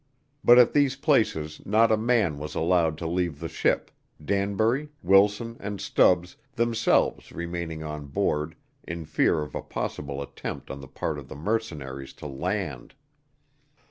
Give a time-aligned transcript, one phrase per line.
[0.43, 3.91] But at these places not a man was allowed to leave the ship,
[4.25, 10.81] Danbury, Wilson, and Stubbs themselves remaining on board in fear of a possible attempt on
[10.81, 12.95] the part of the mercenaries to land.